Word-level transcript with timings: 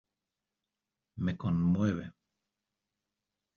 me 1.23 1.31
conmueve. 1.41 2.05